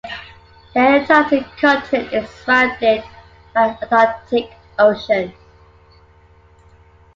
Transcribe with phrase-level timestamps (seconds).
[0.73, 3.03] The Antarctic continent is surrounded
[3.53, 5.31] by the Antarctic Ocean.